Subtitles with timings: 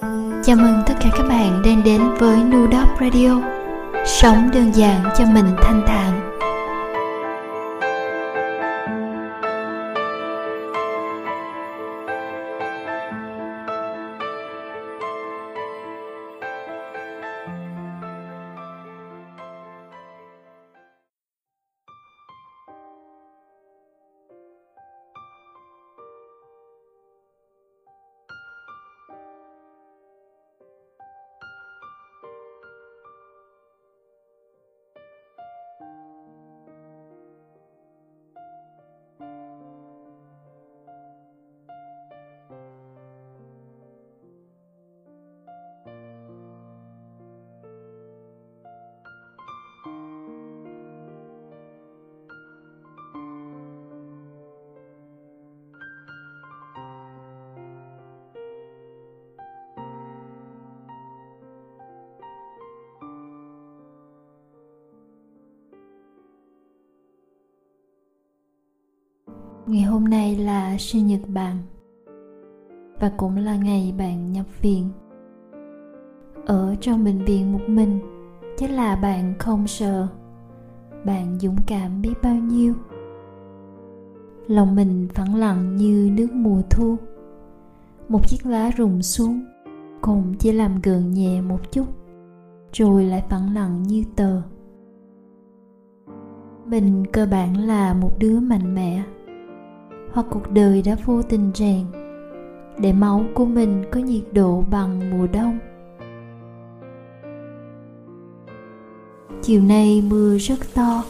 [0.00, 3.40] Chào mừng tất cả các bạn đang đến với Nudop Radio.
[4.06, 6.19] Sống đơn giản cho mình thanh thản.
[70.80, 71.56] Sinh nhật bạn
[73.00, 74.88] và cũng là ngày bạn nhập viện.
[76.46, 77.98] Ở trong bệnh viện một mình,
[78.56, 80.06] chắc là bạn không sợ.
[81.04, 82.74] Bạn dũng cảm biết bao nhiêu?
[84.46, 86.96] Lòng mình phẳng lặng như nước mùa thu.
[88.08, 89.44] Một chiếc lá rụng xuống,
[90.00, 91.86] cũng chỉ làm gợn nhẹ một chút,
[92.72, 94.42] rồi lại phẳng lặng như tờ.
[96.66, 99.02] Mình cơ bản là một đứa mạnh mẽ
[100.12, 101.84] hoặc cuộc đời đã vô tình rèn
[102.78, 105.58] để máu của mình có nhiệt độ bằng mùa đông.
[109.42, 111.04] Chiều nay mưa rất to,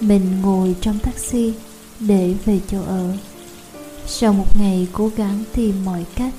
[0.00, 1.54] mình ngồi trong taxi
[2.00, 3.12] để về chỗ ở.
[4.06, 6.34] Sau một ngày cố gắng tìm mọi cách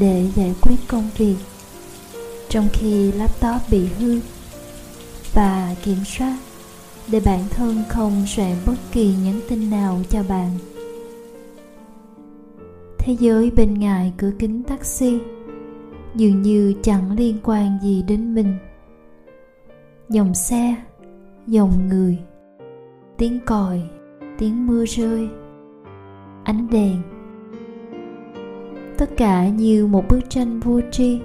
[0.00, 1.36] để giải quyết công việc,
[2.48, 4.20] trong khi laptop bị hư
[5.32, 6.36] và kiểm soát,
[7.08, 10.50] để bản thân không soạn bất kỳ nhắn tin nào cho bạn
[13.06, 15.18] thế giới bên ngoài cửa kính taxi,
[16.14, 18.54] dường như chẳng liên quan gì đến mình.
[20.08, 20.74] Dòng xe,
[21.46, 22.18] dòng người,
[23.16, 23.82] tiếng còi,
[24.38, 25.28] tiếng mưa rơi,
[26.44, 26.96] ánh đèn.
[28.98, 31.20] Tất cả như một bức tranh vô tri,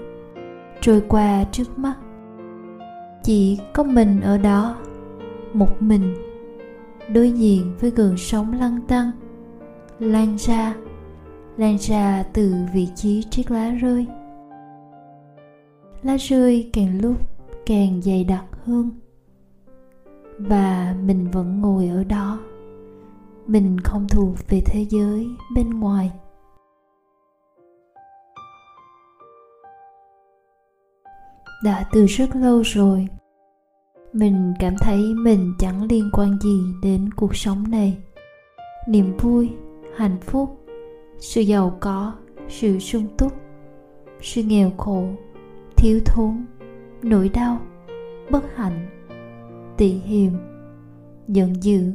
[0.81, 1.95] trôi qua trước mắt.
[3.23, 4.75] Chỉ có mình ở đó,
[5.53, 6.15] một mình,
[7.13, 9.11] đối diện với gần sóng lăn tăng,
[9.99, 10.73] lan ra
[11.61, 14.05] lan ra từ vị trí chiếc lá rơi.
[16.03, 17.15] Lá rơi càng lúc
[17.65, 18.89] càng dày đặc hơn.
[20.37, 22.39] Và mình vẫn ngồi ở đó.
[23.47, 26.11] Mình không thuộc về thế giới bên ngoài.
[31.63, 33.07] Đã từ rất lâu rồi,
[34.13, 37.97] mình cảm thấy mình chẳng liên quan gì đến cuộc sống này.
[38.87, 39.49] Niềm vui,
[39.95, 40.60] hạnh phúc
[41.21, 42.13] sự giàu có,
[42.49, 43.33] sự sung túc,
[44.21, 45.05] sự nghèo khổ,
[45.77, 46.45] thiếu thốn,
[47.03, 47.59] nỗi đau,
[48.29, 48.87] bất hạnh,
[49.77, 50.31] tị hiềm,
[51.27, 51.91] giận dữ.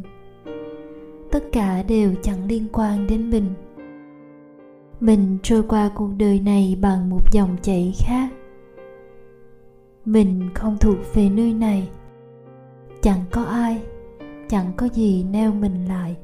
[1.30, 3.46] Tất cả đều chẳng liên quan đến mình.
[5.00, 8.28] Mình trôi qua cuộc đời này bằng một dòng chảy khác.
[10.04, 11.88] Mình không thuộc về nơi này.
[13.02, 13.82] Chẳng có ai,
[14.48, 16.16] chẳng có gì neo mình lại.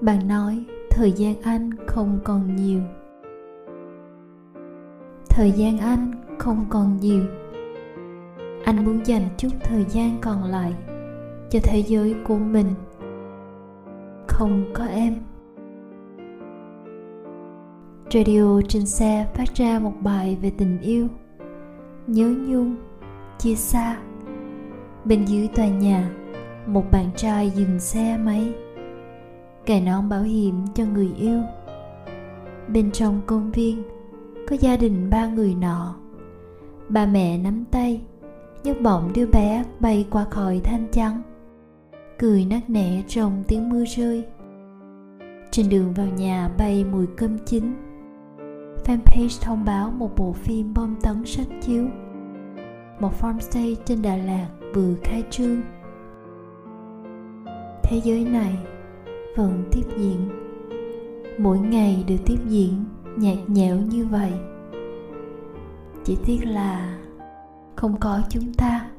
[0.00, 2.80] Bạn nói, thời gian anh không còn nhiều.
[5.28, 7.24] Thời gian anh không còn nhiều.
[8.64, 10.74] Anh muốn dành chút thời gian còn lại
[11.50, 12.66] cho thế giới của mình.
[14.28, 15.14] Không có em.
[18.10, 21.08] Radio trên xe phát ra một bài về tình yêu.
[22.06, 22.76] Nhớ nhung,
[23.38, 23.96] chia xa.
[25.04, 26.10] Bên dưới tòa nhà,
[26.66, 28.52] một bạn trai dừng xe máy
[29.66, 31.40] kẻ nón bảo hiểm cho người yêu.
[32.68, 33.82] Bên trong công viên,
[34.48, 35.94] có gia đình ba người nọ.
[36.88, 38.00] Ba mẹ nắm tay,
[38.64, 41.22] nhấc bổng đứa bé bay qua khỏi thanh trắng.
[42.18, 44.24] Cười nắc nẻ trong tiếng mưa rơi.
[45.50, 47.72] Trên đường vào nhà bay mùi cơm chín.
[48.84, 51.84] Fanpage thông báo một bộ phim bom tấn sắp chiếu.
[53.00, 55.60] Một farmstay trên đà lạt vừa khai trương.
[57.82, 58.58] Thế giới này
[59.36, 60.28] vẫn tiếp diễn.
[61.38, 62.84] Mỗi ngày đều tiếp diễn
[63.16, 64.32] nhạt nhẽo như vậy.
[66.04, 66.98] Chỉ tiếc là
[67.76, 68.89] không có chúng ta.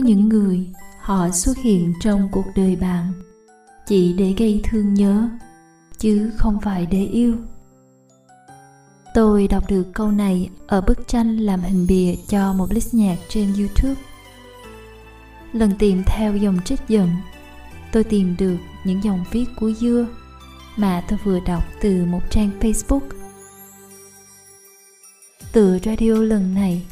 [0.00, 0.68] Những người
[1.00, 3.12] họ xuất hiện trong cuộc đời bạn,
[3.86, 5.28] chỉ để gây thương nhớ,
[5.98, 7.36] chứ không phải để yêu.
[9.14, 13.16] Tôi đọc được câu này ở bức tranh làm hình bìa cho một list nhạc
[13.28, 14.00] trên youtube.
[15.52, 17.10] Lần tìm theo dòng trích dẫn,
[17.92, 20.06] tôi tìm được những dòng viết của dưa
[20.76, 23.00] mà tôi vừa đọc từ một trang facebook.
[25.52, 26.86] Từ radio lần này,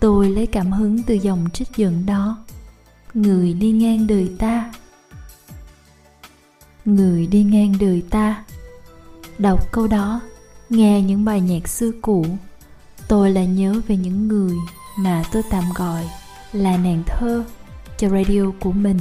[0.00, 2.36] tôi lấy cảm hứng từ dòng trích dẫn đó
[3.22, 4.72] người đi ngang đời ta.
[6.84, 8.44] Người đi ngang đời ta.
[9.38, 10.20] Đọc câu đó,
[10.70, 12.26] nghe những bài nhạc xưa cũ.
[13.08, 14.56] Tôi lại nhớ về những người
[14.98, 16.08] mà tôi tạm gọi
[16.52, 17.44] là nàng thơ
[17.98, 18.98] cho radio của mình.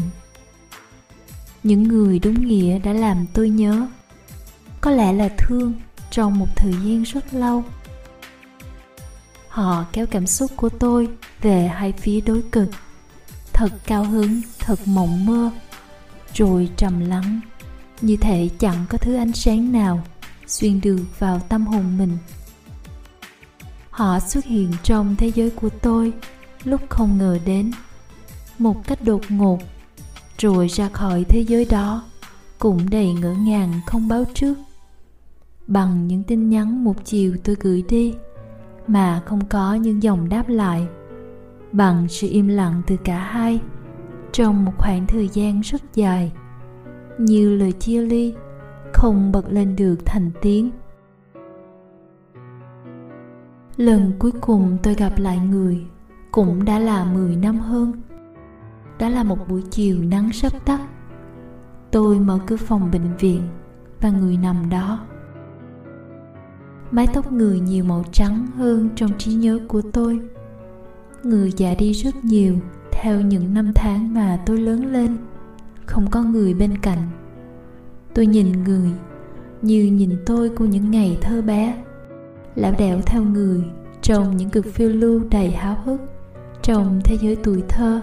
[1.63, 3.87] Những người đúng nghĩa đã làm tôi nhớ.
[4.81, 5.73] Có lẽ là thương
[6.11, 7.63] trong một thời gian rất lâu.
[9.49, 11.07] Họ kéo cảm xúc của tôi
[11.41, 12.69] về hai phía đối cực
[13.57, 15.51] thật cao hứng, thật mộng mơ,
[16.33, 17.39] rồi trầm lắng.
[18.01, 20.03] Như thể chẳng có thứ ánh sáng nào
[20.47, 22.17] xuyên được vào tâm hồn mình.
[23.89, 26.13] Họ xuất hiện trong thế giới của tôi
[26.63, 27.71] lúc không ngờ đến.
[28.59, 29.59] Một cách đột ngột,
[30.37, 32.03] rồi ra khỏi thế giới đó,
[32.59, 34.53] cũng đầy ngỡ ngàng không báo trước.
[35.67, 38.13] Bằng những tin nhắn một chiều tôi gửi đi,
[38.87, 40.87] mà không có những dòng đáp lại
[41.71, 43.61] bằng sự im lặng từ cả hai,
[44.31, 46.31] trong một khoảng thời gian rất dài,
[47.17, 48.33] như lời chia ly,
[48.93, 50.71] không bật lên được thành tiếng.
[53.77, 55.85] Lần cuối cùng tôi gặp lại người
[56.31, 57.91] cũng đã là 10 năm hơn.
[58.99, 60.79] Đó là một buổi chiều nắng sắp tắt.
[61.91, 63.41] Tôi mở cửa phòng bệnh viện
[64.01, 64.99] và người nằm đó.
[66.91, 70.19] Mái tóc người nhiều màu trắng hơn trong trí nhớ của tôi
[71.29, 72.55] người già đi rất nhiều,
[72.91, 75.17] theo những năm tháng mà tôi lớn lên.
[75.85, 77.09] Không có người bên cạnh.
[78.13, 78.91] Tôi nhìn người,
[79.61, 81.83] như nhìn tôi của những ngày thơ bé.
[82.55, 83.63] Lão đẻo theo người
[84.01, 86.01] trong những cực phiêu lưu đầy háo hức
[86.61, 88.01] trong thế giới tuổi thơ.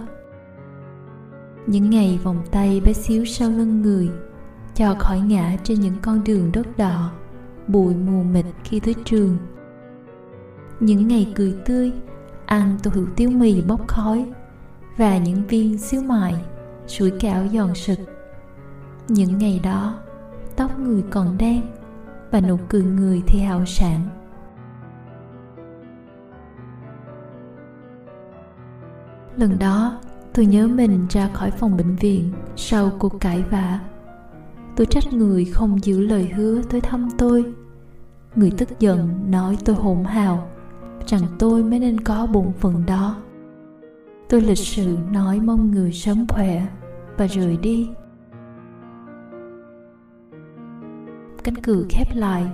[1.66, 4.08] Những ngày vòng tay bé xíu sau lưng người,
[4.74, 7.12] cho khỏi ngã trên những con đường đất đỏ,
[7.68, 9.36] bụi mù mịt khi tới trường.
[10.80, 11.92] Những ngày cười tươi
[12.46, 14.26] ăn tô hủ tiếu mì bốc khói
[14.96, 16.34] và những viên xíu mại,
[16.86, 17.98] sủi cảo giòn sực.
[19.08, 19.94] Những ngày đó,
[20.56, 21.62] tóc người còn đen
[22.30, 24.08] và nụ cười người thì hào sảng.
[29.36, 30.00] Lần đó,
[30.32, 33.80] tôi nhớ mình ra khỏi phòng bệnh viện sau cuộc cãi vã.
[34.76, 37.44] Tôi trách người không giữ lời hứa tới thăm tôi.
[38.36, 40.48] Người tức giận nói tôi hỗn hào
[41.06, 43.16] rằng tôi mới nên có bổn phận đó.
[44.28, 46.66] Tôi lịch sự nói mong người sớm khỏe
[47.16, 47.90] và rời đi.
[51.44, 52.46] Cánh cửa khép lại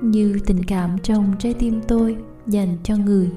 [0.00, 3.30] như tình cảm trong trái tim tôi dành cho người.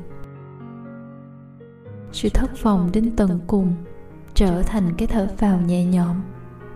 [2.11, 3.73] Sự thất vọng đến tận cùng
[4.33, 6.15] trở thành cái thở phào nhẹ nhõm,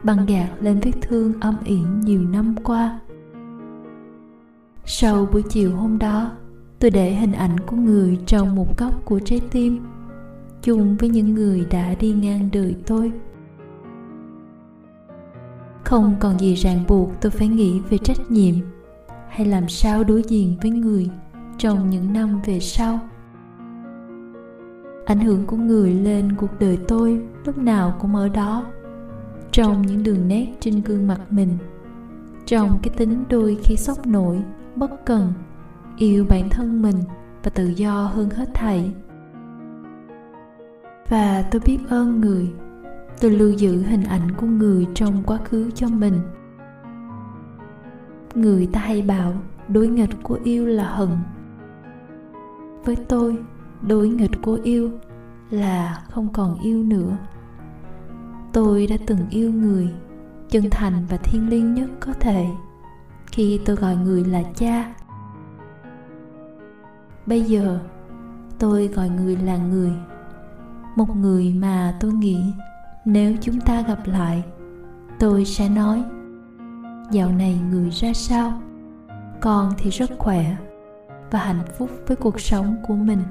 [0.03, 2.99] băng gạt lên vết thương âm ỉ nhiều năm qua.
[4.85, 6.31] Sau buổi chiều hôm đó
[6.81, 9.79] tôi để hình ảnh của người trong một góc của trái tim,
[10.61, 13.11] chung với những người đã đi ngang đời tôi.
[15.83, 18.55] Không còn gì ràng buộc tôi phải nghĩ về trách nhiệm
[19.29, 21.09] hay làm sao đối diện với người
[21.57, 22.99] trong những năm về sau.
[25.05, 28.65] Ảnh hưởng của người lên cuộc đời tôi lúc nào cũng ở đó,
[29.51, 31.57] trong những đường nét trên gương mặt mình,
[32.45, 34.41] trong cái tính đôi khi sốc nổi,
[34.75, 35.33] bất cần
[36.01, 36.95] yêu bản thân mình
[37.43, 38.93] và tự do hơn hết thảy.
[41.09, 42.53] Và tôi biết ơn người.
[43.21, 46.13] Tôi lưu giữ hình ảnh của người trong quá khứ cho mình.
[48.35, 49.33] Người ta hay bảo,
[49.67, 51.09] đối nghịch của yêu là hận.
[52.85, 53.37] Với tôi,
[53.81, 54.91] đối nghịch của yêu
[55.49, 57.17] là không còn yêu nữa.
[58.53, 59.93] Tôi đã từng yêu người,
[60.49, 62.45] chân thành và thiêng liêng nhất có thể.
[63.31, 64.93] Khi tôi gọi người là cha
[67.31, 67.79] bây giờ,
[68.59, 69.91] tôi gọi người là người,
[70.95, 72.53] một người mà tôi nghĩ
[73.05, 74.43] nếu chúng ta gặp lại,
[75.19, 76.03] tôi sẽ nói,
[77.11, 78.61] dạo này người ra sao?
[79.41, 80.55] Con thì rất khỏe
[81.31, 83.23] và hạnh phúc với cuộc sống của mình.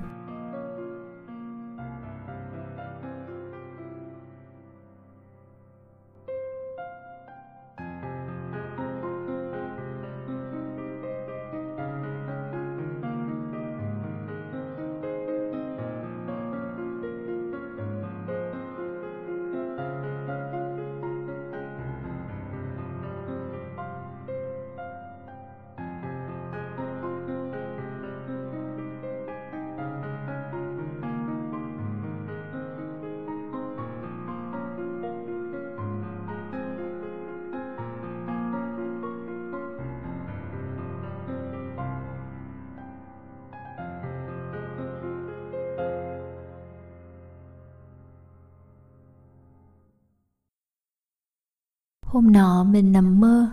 [52.11, 53.47] Hôm nọ mình nằm mơ,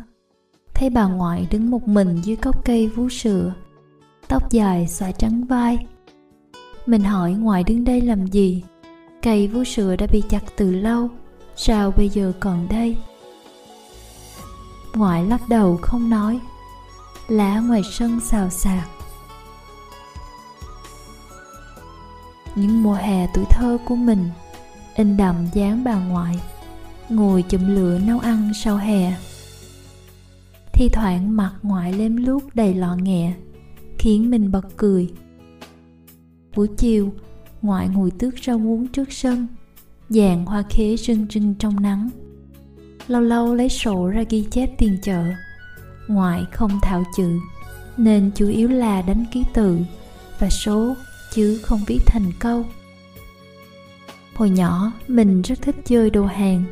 [0.73, 3.53] thấy bà ngoại đứng một mình dưới gốc cây vú sữa,
[4.27, 5.85] tóc dài xõa trắng vai.
[6.85, 8.63] Mình hỏi ngoại đứng đây làm gì?
[9.21, 11.09] Cây vú sữa đã bị chặt từ lâu,
[11.55, 12.97] sao bây giờ còn đây?
[14.93, 16.39] Ngoại lắc đầu không nói,
[17.27, 18.87] lá ngoài sân xào xạc.
[22.55, 24.29] Những mùa hè tuổi thơ của mình,
[24.95, 26.39] in đậm dáng bà ngoại
[27.09, 29.13] ngồi chụm lửa nấu ăn sau hè.
[30.73, 33.33] Thi thoảng mặt ngoại lem lút đầy lọ nghẹ,
[33.97, 35.09] khiến mình bật cười.
[36.55, 37.13] Buổi chiều,
[37.61, 39.47] ngoại ngồi tước rau muống trước sân
[40.09, 42.09] dàn hoa khế rưng rưng trong nắng.
[43.07, 45.23] Lâu lâu lấy sổ ra ghi chép tiền chợ,
[46.07, 47.29] ngoại không thạo chữ,
[47.97, 49.77] nên chủ yếu là đánh ký tự
[50.39, 50.95] và số
[51.33, 52.65] chứ không viết thành câu.
[54.35, 56.63] Hồi nhỏ, mình rất thích chơi đồ hàng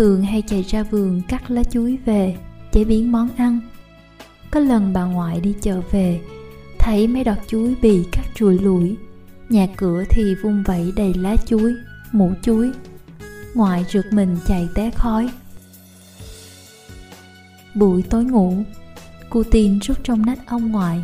[0.00, 2.36] thường hay chạy ra vườn cắt lá chuối về
[2.72, 3.60] chế biến món ăn.
[4.50, 6.20] Có lần bà ngoại đi chợ về,
[6.78, 8.96] thấy mấy đọt chuối bị cắt trụi lủi.
[9.48, 11.74] Nhà cửa thì vung vẩy đầy lá chuối,
[12.12, 12.70] mũ chuối.
[13.54, 15.30] Ngoại rượt mình chạy té khói.
[17.74, 18.54] Buổi tối ngủ
[19.30, 21.02] cô tin rút trong nách ông ngoại.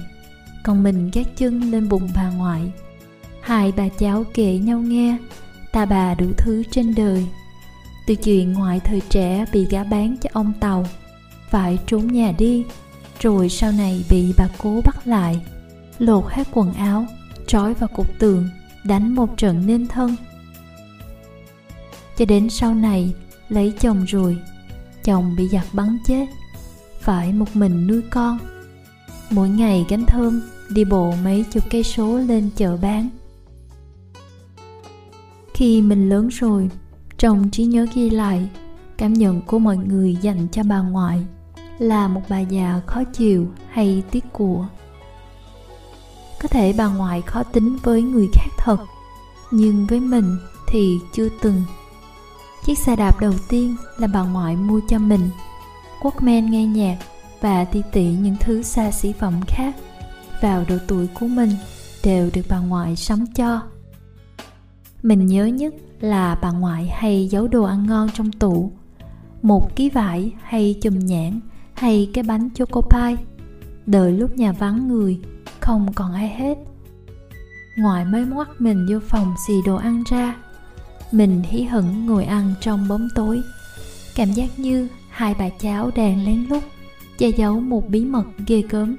[0.65, 2.73] Còn mình gác chân lên bụng bà ngoại.
[3.41, 5.17] Hai bà cháu kể nhau nghe,
[5.73, 7.27] ta bà đủ thứ trên đời
[8.07, 10.87] từ chuyện ngoại thời trẻ bị gã bán cho ông tàu.
[11.51, 12.65] Phải trốn nhà đi,
[13.21, 15.41] rồi sau này bị bà cố bắt lại.
[15.99, 17.07] Lột hết quần áo,
[17.47, 18.49] trói vào cục tường,
[18.85, 20.17] đánh một trận nên thân.
[22.17, 23.15] Cho đến sau này,
[23.49, 24.39] lấy chồng rồi,
[25.05, 26.27] chồng bị giặc bắn chết.
[27.01, 28.39] Phải một mình nuôi con.
[29.31, 33.09] Mỗi ngày gánh thơm, đi bộ mấy chục cây số lên chợ bán.
[35.55, 36.71] Khi mình lớn rồi
[37.19, 38.49] trong trí nhớ ghi lại,
[38.97, 41.25] cảm nhận của mọi người dành cho bà ngoại
[41.79, 44.67] là một bà già khó chịu hay tiếc của.
[46.43, 48.77] Có thể bà ngoại khó tính với người khác thật,
[49.51, 50.37] nhưng với mình
[50.69, 51.63] thì chưa từng.
[52.65, 55.31] Chiếc xe đạp đầu tiên là bà ngoại mua cho mình.
[56.03, 56.97] Quốc men nghe nhạc
[57.41, 59.77] và ti tỉ những thứ xa xỉ phẩm khác
[60.43, 61.51] vào độ tuổi của mình
[62.05, 63.61] đều được bà ngoại sắm cho.
[65.03, 68.73] Mình nhớ nhất là bà ngoại hay giấu đồ ăn ngon trong tủ,
[69.43, 71.41] một ký vải hay chùm nhãn
[71.75, 73.17] hay cái bánh choco pie.
[73.87, 75.21] Đợi lúc nhà vắng người,
[75.61, 76.59] không còn ai hết.
[77.79, 80.37] Ngoại mới ngoắt mình vô phòng xì đồ ăn ra.
[81.13, 83.43] Mình hí hửng ngồi ăn trong bóng tối.
[84.15, 86.63] Cảm giác như hai bà cháu đang lén lút
[87.19, 88.97] che giấu một bí mật ghê gớm.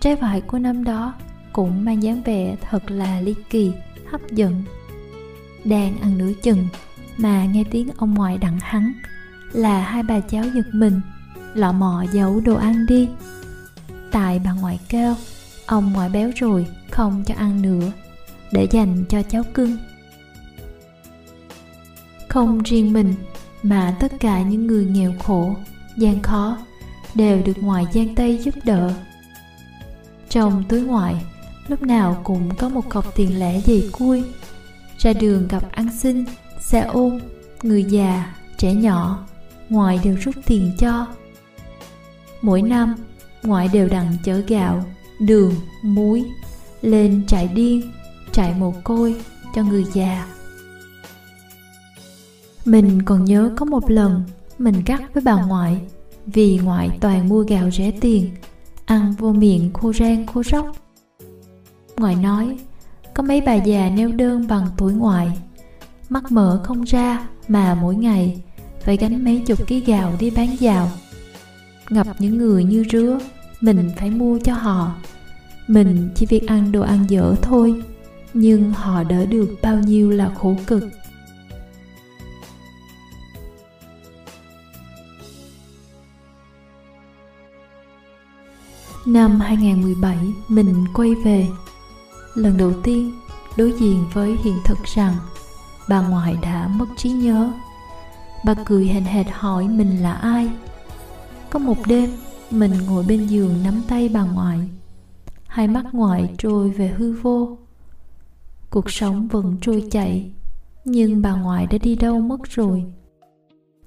[0.00, 1.14] Trái vải của năm đó
[1.52, 3.72] cũng mang dáng vẻ thật là ly kỳ,
[4.10, 4.62] hấp dẫn
[5.64, 6.68] đang ăn nửa chừng
[7.16, 8.92] mà nghe tiếng ông ngoại đặng hắn
[9.52, 11.00] là hai bà cháu giật mình
[11.54, 13.08] lọ mọ giấu đồ ăn đi.
[14.12, 15.14] Tại bà ngoại kêu
[15.66, 17.92] ông ngoại béo rồi không cho ăn nữa
[18.52, 19.76] để dành cho cháu cưng.
[22.28, 23.14] Không riêng mình
[23.62, 25.56] mà tất cả những người nghèo khổ
[25.96, 26.58] gian khó
[27.14, 28.92] đều được ngoại gian tay giúp đỡ.
[30.28, 31.24] trong túi ngoại
[31.68, 34.22] lúc nào cũng có một cọc tiền lẻ dày cui
[34.98, 36.24] ra đường gặp ăn xin,
[36.60, 37.18] xe ôm,
[37.62, 39.24] người già, trẻ nhỏ
[39.68, 41.06] ngoại đều rút tiền cho.
[42.42, 42.94] Mỗi năm,
[43.42, 44.84] ngoại đều đặn chở gạo,
[45.20, 46.24] đường, muối
[46.82, 47.92] lên trại điên,
[48.32, 49.20] trại mồ côi
[49.54, 50.26] cho người già.
[52.64, 54.22] Mình còn nhớ có một lần,
[54.58, 55.80] mình gắt với bà ngoại,
[56.26, 58.30] vì ngoại toàn mua gạo rẻ tiền,
[58.84, 60.66] ăn vô miệng khô rang, khô róc.
[61.96, 62.58] Ngoại nói
[63.18, 65.38] có mấy bà già neo đơn bằng tuổi ngoại.
[66.08, 68.42] Mắt mở không ra mà mỗi ngày
[68.80, 70.90] phải gánh mấy chục ký gạo đi bán dạo.
[71.88, 73.18] Gặp những người như rứa
[73.60, 74.94] mình phải mua cho họ.
[75.68, 77.82] Mình chỉ việc ăn đồ ăn dở thôi
[78.34, 80.84] nhưng họ đỡ được bao nhiêu là khổ cực.
[89.06, 90.16] Năm 2017,
[90.48, 91.46] mình quay về.
[92.38, 93.12] Lần đầu tiên
[93.56, 95.14] đối diện với hiện thực rằng
[95.88, 97.52] bà ngoại đã mất trí nhớ.
[98.44, 100.50] Bà cười hèn hệt hỏi mình là ai.
[101.50, 102.10] Có một đêm,
[102.50, 104.58] mình ngồi bên giường nắm tay bà ngoại.
[105.46, 107.58] Hai mắt ngoại trôi về hư vô.
[108.70, 110.30] Cuộc sống vẫn trôi chảy
[110.84, 112.84] nhưng bà ngoại đã đi đâu mất rồi.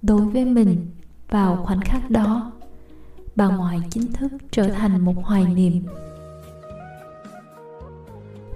[0.01, 0.85] Đối với mình,
[1.29, 2.51] vào khoảnh khắc đó,
[3.35, 5.83] bà ngoại chính thức trở thành một hoài niệm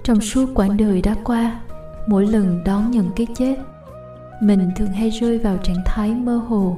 [0.05, 1.61] trong suốt quãng đời đã qua,
[2.07, 3.55] mỗi lần đón nhận cái chết,
[4.41, 6.77] mình thường hay rơi vào trạng thái mơ hồ.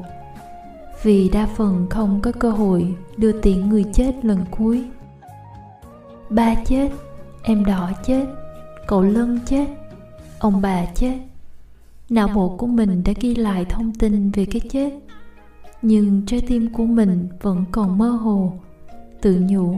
[1.03, 4.85] Vì đa phần không có cơ hội đưa tiễn người chết lần cuối.
[6.29, 6.89] Ba chết,
[7.43, 8.25] em đỏ chết,
[8.87, 9.67] cậu lân chết,
[10.39, 11.19] ông bà chết.
[12.09, 14.93] Não bộ của mình đã ghi lại thông tin về cái chết,
[15.81, 18.53] nhưng trái tim của mình vẫn còn mơ hồ,
[19.21, 19.75] tự nhủ.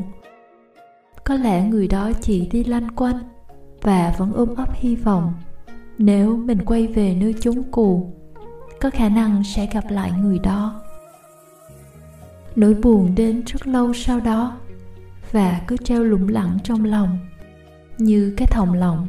[1.24, 3.20] Có lẽ người đó chỉ đi lanh quanh
[3.82, 5.34] và vẫn ôm ấp hy vọng.
[5.98, 8.14] Nếu mình quay về nơi chốn cũ,
[8.82, 10.82] có khả năng sẽ gặp lại người đó.
[12.56, 14.58] Nỗi buồn đến rất lâu sau đó
[15.32, 17.18] và cứ treo lủng lẳng trong lòng
[17.98, 19.08] như cái thòng lọng.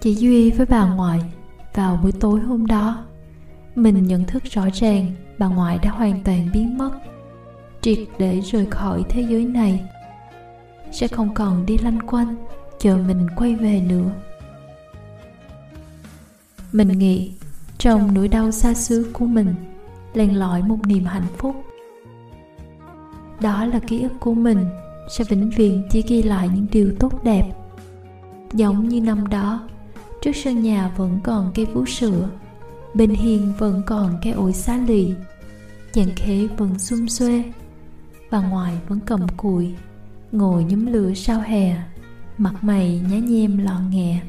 [0.00, 1.20] Chỉ duy với bà ngoại,
[1.74, 3.04] vào buổi tối hôm đó,
[3.74, 6.90] mình nhận thức rõ ràng bà ngoại đã hoàn toàn biến mất.
[7.80, 9.84] Triệt để rời khỏi thế giới này
[10.92, 12.36] sẽ không còn đi lanh quanh,
[12.78, 14.10] chờ mình quay về nữa.
[16.72, 17.32] Mình nghĩ,
[17.78, 19.54] trong nỗi đau xa xứ của mình,
[20.14, 21.56] len lỏi một niềm hạnh phúc.
[23.40, 24.66] Đó là ký ức của mình,
[25.10, 27.52] sẽ vĩnh viễn chỉ ghi lại những điều tốt đẹp.
[28.52, 29.68] Giống như năm đó,
[30.22, 32.28] trước sân nhà vẫn còn cây vú sữa,
[32.94, 35.14] bên hiên vẫn còn cây ổi xá lì,
[35.92, 37.44] chàng khế vẫn xum xuê
[38.30, 39.74] và ngoài vẫn cầm cùi
[40.32, 41.76] ngồi nhóm lửa sau hè,
[42.38, 44.20] mặt mày nhá nhem lọ nghè.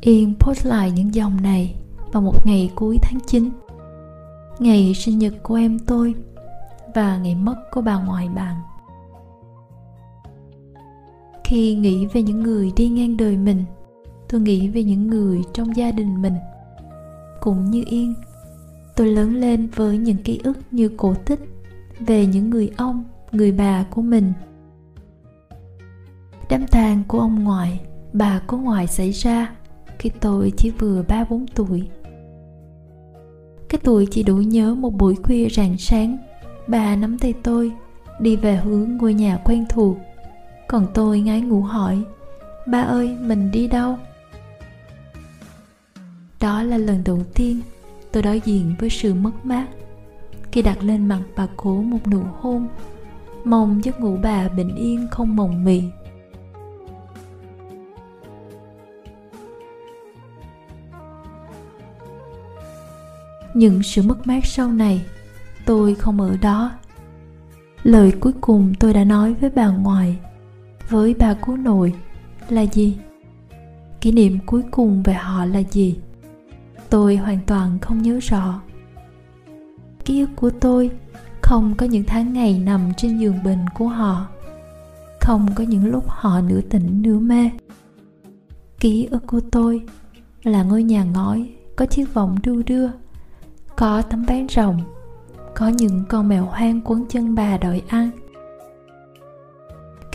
[0.00, 1.74] Yên post lại những dòng này
[2.12, 3.50] vào một ngày cuối tháng 9
[4.58, 6.14] Ngày sinh nhật của em tôi
[6.94, 8.56] và ngày mất của bà ngoại bạn.
[11.48, 13.64] Khi nghĩ về những người đi ngang đời mình
[14.28, 16.34] Tôi nghĩ về những người trong gia đình mình
[17.40, 18.14] Cũng như Yên
[18.96, 21.40] Tôi lớn lên với những ký ức như cổ tích
[22.00, 24.32] Về những người ông, người bà của mình
[26.50, 27.80] Đám tang của ông ngoại,
[28.12, 29.56] bà của ngoại xảy ra
[29.98, 31.88] khi tôi chỉ vừa ba bốn tuổi.
[33.68, 36.18] Cái tuổi chỉ đủ nhớ một buổi khuya rạng sáng,
[36.68, 37.72] bà nắm tay tôi
[38.20, 39.96] đi về hướng ngôi nhà quen thuộc.
[40.68, 42.02] Còn tôi ngái ngủ hỏi,
[42.66, 43.98] ba ơi mình đi đâu?
[46.40, 47.60] Đó là lần đầu tiên
[48.12, 49.66] tôi đối diện với sự mất mát
[50.52, 52.68] khi đặt lên mặt bà cố một nụ hôn
[53.44, 55.82] mong giấc ngủ bà bình yên không mộng mị
[63.54, 65.06] những sự mất mát sau này
[65.64, 66.70] tôi không ở đó
[67.82, 70.16] lời cuối cùng tôi đã nói với bà ngoại
[70.88, 71.94] với ba cú nội
[72.48, 72.98] là gì?
[74.00, 75.98] Kỷ niệm cuối cùng về họ là gì?
[76.90, 78.60] Tôi hoàn toàn không nhớ rõ.
[80.04, 80.90] Ký ức của tôi
[81.42, 84.26] không có những tháng ngày nằm trên giường bệnh của họ,
[85.20, 87.50] không có những lúc họ nửa tỉnh nửa mê.
[88.80, 89.82] Ký ức của tôi
[90.42, 92.88] là ngôi nhà ngói có chiếc vọng đu đưa,
[93.76, 94.80] có tấm ván rồng
[95.54, 98.10] có những con mèo hoang quấn chân bà đòi ăn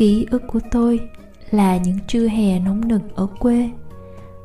[0.02, 1.00] ký ức của tôi
[1.52, 3.70] là những trưa hè nóng nực ở quê.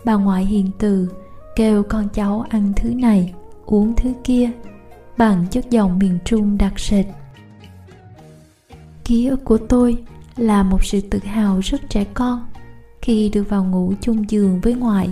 [0.04, 1.10] Bà ngoại hiền từ
[1.56, 3.34] kêu con cháu ăn thứ này,
[3.66, 4.50] uống thứ kia,
[5.16, 7.06] bằng chất giọng miền trung đặc sệt.
[9.04, 10.04] Ký ức của tôi
[10.36, 12.46] là một sự tự hào rất trẻ con
[13.02, 15.10] khi được vào ngủ chung giường với ngoại,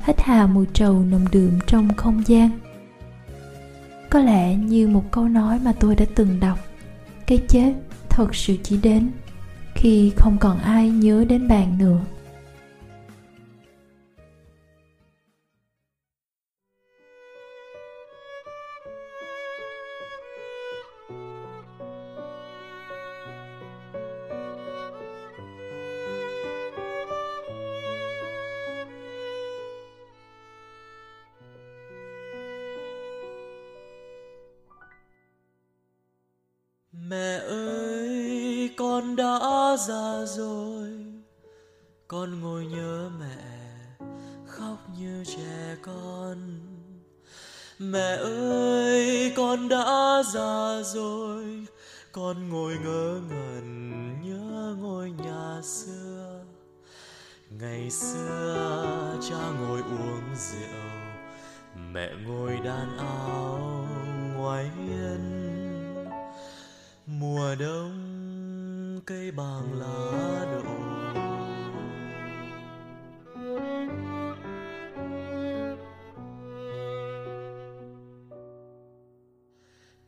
[0.00, 2.50] hít hà mùi trầu nồng đượm trong không gian.
[4.10, 6.58] Có lẽ như một câu nói mà tôi đã từng đọc,
[7.26, 7.72] cái chết
[8.08, 9.10] thật sự chỉ đến
[9.74, 12.00] khi không còn ai nhớ đến bạn nữa.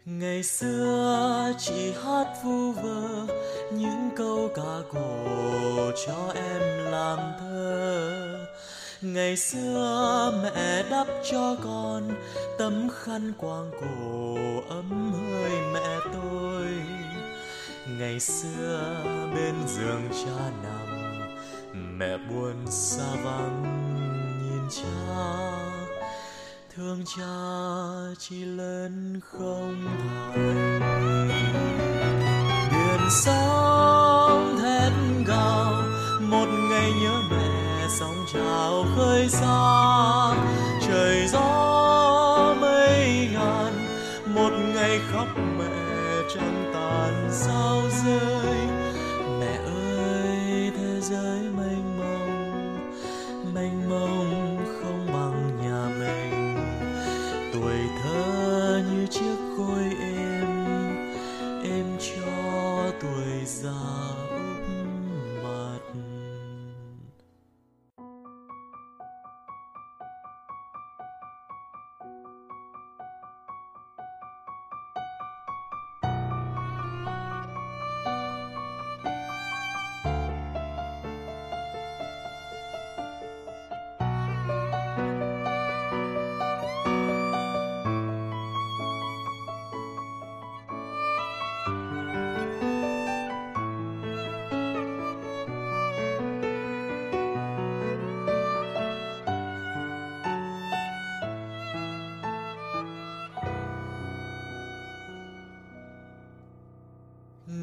[0.07, 3.27] Ngày xưa chỉ hát vu vơ,
[3.73, 8.47] những câu ca cổ cho em làm thơ.
[9.03, 12.11] Ngày xưa mẹ đắp cho con
[12.59, 14.37] tấm khăn quàng cổ
[14.69, 16.67] ấm hơi mẹ tôi.
[17.99, 19.03] Ngày xưa
[19.35, 21.19] bên giường cha nằm,
[21.99, 23.63] mẹ buồn xa vắng
[24.43, 25.66] nhìn cha
[26.77, 27.25] thương cha
[28.19, 29.85] chỉ lớn không
[30.35, 31.61] thành
[32.71, 34.93] biển sóng thét
[35.27, 35.73] gào,
[36.21, 40.35] một ngày nhớ mẹ sóng trào khơi xa
[40.89, 43.73] trời gió mây ngàn,
[44.35, 45.29] một ngày khóc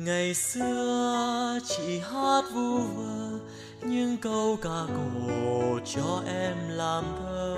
[0.05, 3.39] ngày xưa chị hát vu vơ
[3.81, 7.57] những câu ca cổ cho em làm thơ.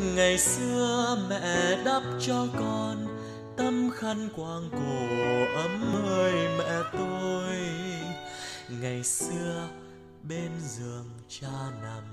[0.00, 3.18] Ngày xưa mẹ đắp cho con
[3.56, 5.06] tấm khăn quàng cổ
[5.62, 7.56] ấm ơi mẹ tôi.
[8.80, 9.68] Ngày xưa
[10.22, 12.04] bên giường cha nằm,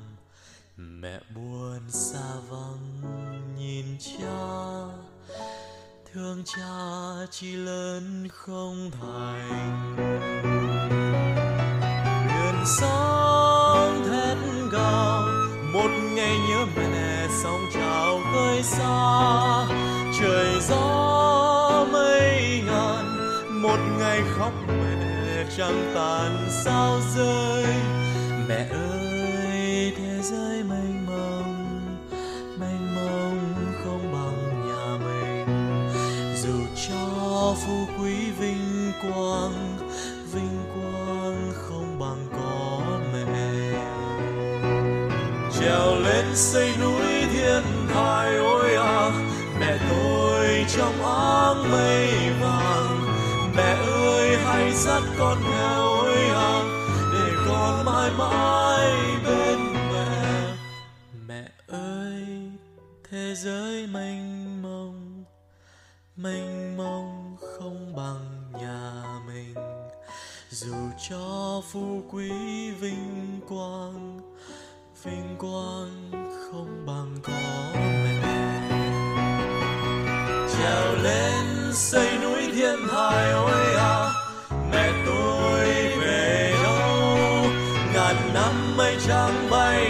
[0.78, 3.02] mẹ buồn xa vắng
[3.58, 4.72] nhìn cha
[6.13, 9.95] thương cha chi lớn không thành.
[12.28, 14.38] Biển sóng thét
[14.71, 15.21] gào
[15.73, 19.65] một ngày nhớ mẹ sóng trào khơi xa.
[20.19, 23.06] Trời gió mây ngàn,
[23.62, 27.65] một ngày khóc mẹ trăng tàn sao rơi.
[28.47, 28.92] Mẹ ơi
[46.35, 49.11] xây núi thiên thai, ôi à
[49.59, 52.07] mẹ tôi trong áng mây
[52.41, 52.99] vàng.
[53.55, 56.63] Mẹ ơi, hãy dắt con theo, ôi à
[57.13, 58.91] để con mãi mãi
[59.25, 60.55] bên mẹ.
[61.27, 62.25] Mẹ ơi,
[63.11, 65.23] thế giới mênh mông
[66.15, 69.53] mênh mông không bằng nhà mình.
[70.49, 70.75] Dù
[71.09, 72.31] cho phú quý
[72.71, 74.21] vinh quang
[75.03, 76.22] vinh quang
[76.53, 78.21] không bằng có mẹ.
[80.57, 84.09] Trèo lên xây núi thiên thai ôi à
[84.71, 85.65] mẹ tôi
[86.01, 87.51] về đâu?
[87.93, 89.85] Ngàn năm mây trắng bay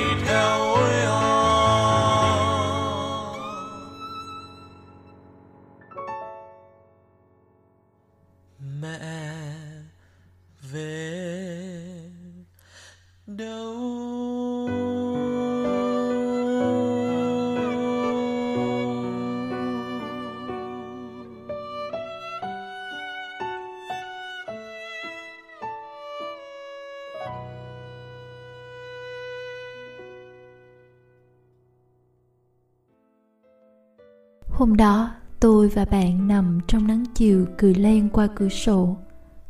[34.73, 38.97] Hôm đó, tôi và bạn nằm trong nắng chiều cười len qua cửa sổ,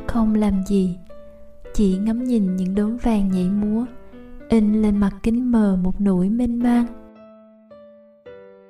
[0.07, 0.97] không làm gì,
[1.73, 3.85] chỉ ngắm nhìn những đốm vàng nhảy múa,
[4.49, 6.85] in lên mặt kính mờ một nỗi mênh mang.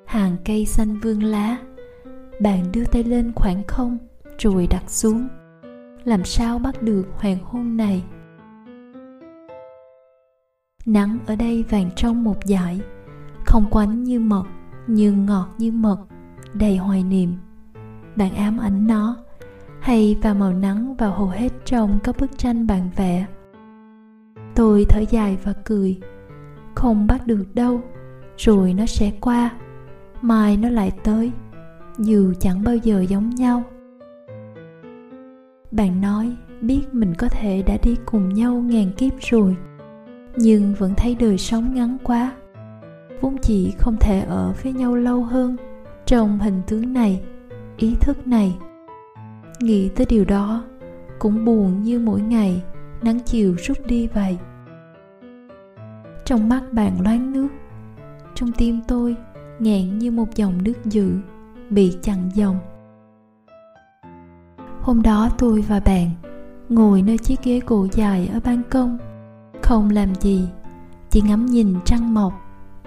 [0.06, 1.56] Hàng cây xanh vương lá,
[2.40, 3.98] bạn đưa tay lên khoảng không
[4.38, 5.28] rồi đặt xuống.
[6.04, 8.04] Làm sao bắt được hoàng hôn này?
[10.86, 12.80] Nắng ở đây vàng trong một dải,
[13.46, 14.44] không quánh như mật,
[14.86, 15.98] nhưng ngọt như mật,
[16.54, 17.34] đầy hoài niệm.
[18.16, 19.16] Bạn ám ảnh nó,
[19.80, 23.26] hay và màu nắng vào hầu hết trong các bức tranh bạn vẽ.
[24.54, 26.00] Tôi thở dài và cười,
[26.74, 27.80] không bắt được đâu,
[28.36, 29.50] rồi nó sẽ qua,
[30.22, 31.32] mai nó lại tới,
[31.98, 33.62] dù chẳng bao giờ giống nhau
[35.74, 39.56] bạn nói biết mình có thể đã đi cùng nhau ngàn kiếp rồi
[40.36, 42.32] nhưng vẫn thấy đời sống ngắn quá
[43.20, 45.56] vốn chỉ không thể ở với nhau lâu hơn
[46.06, 47.22] trong hình tướng này,
[47.76, 48.56] ý thức này,
[49.60, 50.64] nghĩ tới điều đó,
[51.18, 52.62] cũng buồn như mỗi ngày,
[53.02, 54.38] nắng chiều rút đi vậy.
[56.24, 57.48] Trong mắt bạn loáng nước,
[58.34, 59.16] trong tim tôi
[59.58, 61.12] nghẹn như một dòng nước dữ,
[61.70, 62.58] bị chặn dòng.
[64.80, 66.10] Hôm đó tôi và bạn
[66.68, 68.98] ngồi nơi chiếc ghế gỗ dài ở ban công,
[69.62, 70.48] không làm gì,
[71.10, 72.32] chỉ ngắm nhìn trăng mọc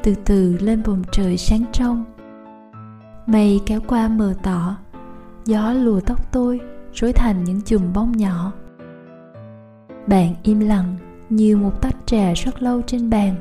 [0.04, 2.04] từ từ lên vùng trời sáng trong
[3.28, 4.78] mây kéo qua mờ tỏ
[5.46, 6.60] gió lùa tóc tôi,
[6.94, 8.52] rối thành những chùm bông nhỏ.
[10.08, 10.96] Bạn im lặng
[11.30, 13.36] như một tách trà rất lâu trên bàn.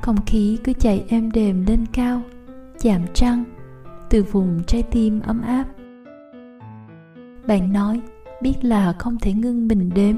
[0.00, 2.22] Không khí cứ chạy êm đềm lên cao,
[2.82, 3.44] chạm trăng
[4.10, 5.64] từ vùng trái tim ấm áp.
[7.46, 8.00] Bạn nói,
[8.42, 10.16] biết là không thể ngưng mình đếm,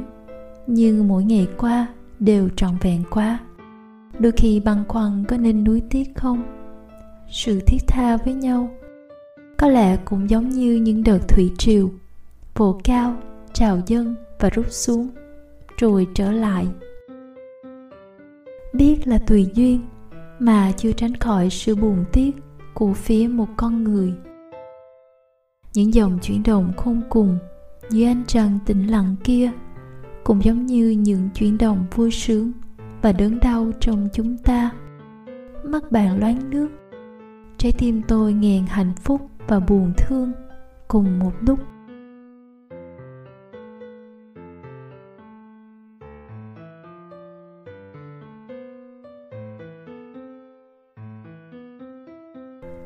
[0.66, 1.86] nhưng mỗi ngày qua
[2.18, 3.38] đều trọn vẹn quá.
[4.18, 6.57] Đôi khi băn khoăn có nên nuối tiếc không?
[7.30, 8.70] Sự thiết tha với nhau.
[9.56, 11.90] Có lẽ cũng giống như những đợt thủy triều
[12.54, 13.16] vỗ cao,
[13.52, 15.08] trào dâng và rút xuống,
[15.78, 16.66] rồi trở lại.
[18.72, 19.80] Biết là tùy duyên,
[20.38, 22.30] mà chưa tránh khỏi sự buồn tiếc
[22.74, 24.12] của phía một con người.
[25.74, 27.38] Những dòng chuyển động khôn cùng
[27.90, 29.50] dưới ánh trăng tĩnh lặng kia
[30.24, 32.52] cũng giống như những chuyển động vui sướng
[33.02, 34.70] và đớn đau trong chúng ta.
[35.64, 36.68] Mắt bạn loáng nước
[37.58, 40.32] trái tim tôi nghẹn hạnh phúc và buồn thương
[40.88, 41.58] cùng một lúc.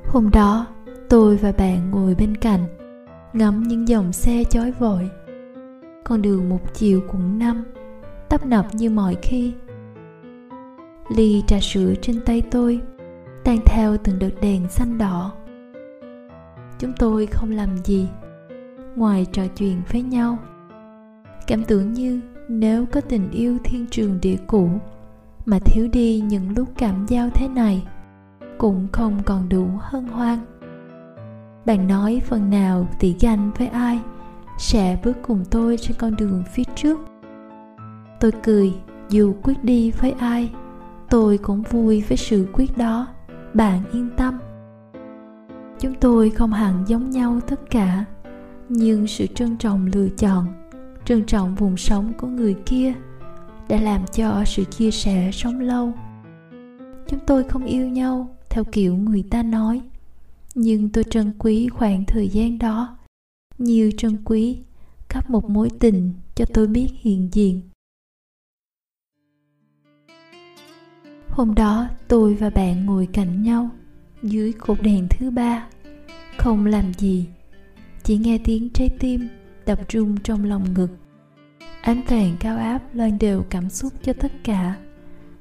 [0.06, 0.66] Hôm đó,
[1.08, 2.64] tôi và bạn ngồi bên cạnh,
[3.32, 5.11] ngắm những dòng xe chói vội.
[6.04, 7.64] Con đường một chiều quận năm,
[8.28, 9.52] tấp nập như mọi khi.
[11.16, 12.80] Ly trà sữa trên tay tôi
[13.44, 15.33] tan theo từng đợt đèn xanh đỏ.
[16.78, 18.09] Chúng tôi không làm gì
[18.96, 20.38] ngoài trò chuyện với nhau.
[21.46, 24.68] Cảm tưởng như nếu có tình yêu thiên trường địa cũ
[25.46, 27.87] mà thiếu đi những lúc cảm giao thế này
[28.59, 30.38] cũng không còn đủ hân hoan.
[31.66, 34.00] Bạn nói phần nào tỷ ganh với ai
[34.59, 37.00] sẽ bước cùng tôi trên con đường phía trước.
[38.20, 38.74] Tôi cười
[39.09, 40.50] dù quyết đi với ai,
[41.11, 43.07] tôi cũng vui với sự quyết đó
[43.54, 44.38] bạn yên tâm.
[45.80, 48.04] Chúng tôi không hẳn giống nhau tất cả,
[48.68, 50.46] nhưng sự trân trọng lựa chọn,
[51.04, 52.92] trân trọng vùng sống của người kia
[53.68, 55.92] đã làm cho sự chia sẻ sống lâu.
[57.08, 59.80] Chúng tôi không yêu nhau theo kiểu người ta nói,
[60.54, 62.96] nhưng tôi trân quý khoảng thời gian đó.
[63.58, 64.58] Như trân quý
[65.08, 67.60] cấp một mối tình cho tôi biết hiện diện.
[71.33, 73.71] Hôm đó, tôi và bạn ngồi cạnh nhau
[74.23, 75.66] dưới cột đèn thứ ba.
[76.38, 77.27] Không làm gì,
[78.03, 79.29] chỉ nghe tiếng trái tim
[79.66, 80.88] đập rung trong lòng ngực.
[81.83, 84.77] Ánh vàng cao áp loan đều cảm xúc cho tất cả.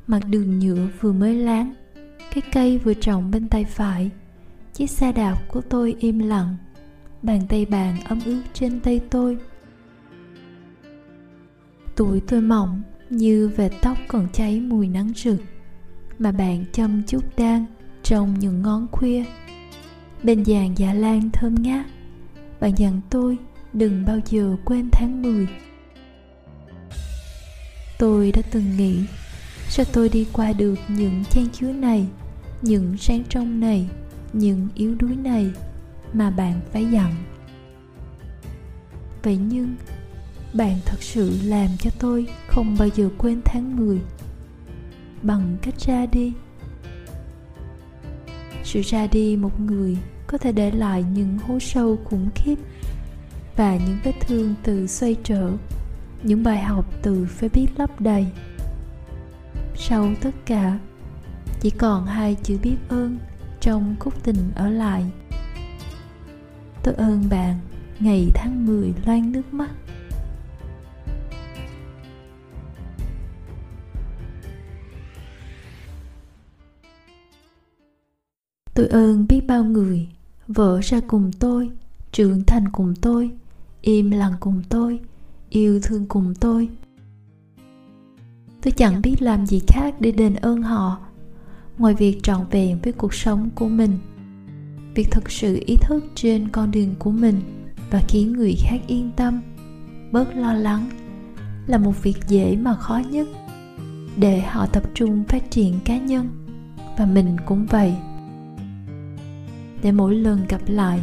[0.07, 1.73] Mặt đường nhựa vừa mới láng,
[2.33, 4.09] cái cây vừa trồng bên tay phải.
[4.73, 6.55] Chiếc xe đạp của tôi im lặng,
[7.21, 9.37] bàn tay bạn ấm ướt trên tay tôi.
[11.95, 15.41] Tuổi tôi mỏng như vệt tóc còn cháy mùi nắng rực
[16.21, 17.65] mà bạn chăm chút đan
[18.03, 19.23] trong những ngón khuya.
[20.23, 21.85] Bên dàn dạ lan thơm ngát,
[22.59, 23.37] bạn dặn tôi
[23.73, 25.47] đừng bao giờ quên tháng 10
[27.99, 29.03] tôi đã từng nghĩ,
[29.69, 32.07] sao tôi đi qua được những chan chứa này,
[32.61, 33.89] những sáng trong này,
[34.33, 35.51] những yếu đuối này
[36.13, 37.15] mà bạn phải dặn?
[39.23, 39.75] Vậy nhưng,
[40.53, 43.99] bạn thật sự làm cho tôi không bao giờ quên tháng 10
[45.21, 46.33] bằng cách ra đi.
[48.63, 52.55] Sự ra đi một người có thể để lại những hố sâu khủng khiếp
[53.55, 55.51] và những vết thương từ xoay trở,
[56.23, 58.27] những bài học từ phải biết lấp đầy
[59.83, 60.79] sau tất cả,
[61.59, 63.17] chỉ còn hai chữ biết ơn
[63.61, 65.05] trong khúc tình ở lại.
[66.83, 67.59] Tôi ơn bạn,
[67.99, 69.71] ngày tháng 10 loan nước mắt.
[78.73, 80.07] Tôi ơn biết bao người,
[80.47, 81.69] vỡ ra cùng tôi,
[82.11, 83.31] trưởng thành cùng tôi,
[83.81, 84.99] im lặng cùng tôi,
[85.49, 86.69] yêu thương cùng tôi.
[88.61, 90.97] Tôi chẳng biết làm gì khác để đền ơn họ,
[91.77, 93.97] ngoài việc trọn vẹn với cuộc sống của mình.
[94.95, 97.41] Việc thực sự ý thức trên con đường của mình
[97.91, 99.41] và khiến người khác yên tâm,
[100.11, 100.89] bớt lo lắng
[101.67, 103.27] là một việc dễ mà khó nhất
[104.17, 106.29] để họ tập trung phát triển cá nhân,
[106.97, 107.93] và mình cũng vậy
[109.83, 110.99] để mỗi lần gặp lại,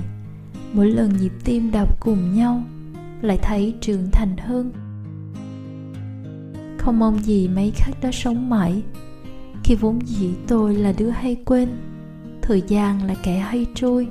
[0.73, 2.63] mỗi lần nhịp tim đập cùng nhau,
[3.23, 4.73] lại thấy trưởng thành hơn.
[6.79, 8.83] Không mong gì mấy khách đó sống mãi.
[9.65, 11.69] Khi vốn dĩ tôi là đứa hay quên,
[12.43, 14.09] thời gian là kẻ hay trôi.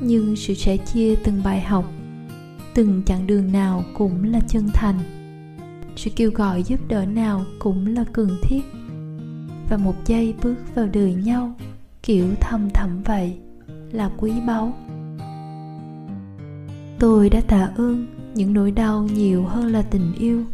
[0.00, 1.92] Nhưng sự sẻ chia từng bài học,
[2.74, 4.98] từng chặng đường nào cũng là chân thành.
[5.96, 8.62] Sự kêu gọi giúp đỡ nào cũng là cần thiết.
[9.70, 11.54] Và một giây bước vào đời nhau,
[12.02, 13.38] kiểu thầm thầm vậy
[13.92, 14.72] là quý báu.
[16.98, 20.44] Tôi đã tạ ơn những nỗi đau nhiều hơn là tình yêu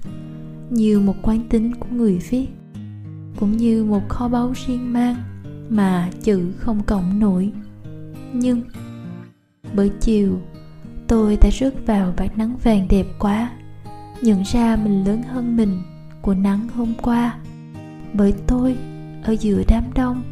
[0.71, 2.47] nhiều một quán tính của người viết,
[3.37, 5.17] cũng như một kho báu riêng mang
[5.69, 7.53] mà chữ không cộng nổi.
[8.33, 8.63] Nhưng,
[9.75, 10.39] bởi chiều,
[11.07, 13.51] tôi đã rớt vào vạt nắng vàng đẹp quá,
[14.23, 15.83] nhận ra mình lớn hơn mình
[16.23, 17.39] của nắng hôm qua.
[18.13, 18.77] Bởi tôi,
[19.25, 20.23] ở giữa đám đông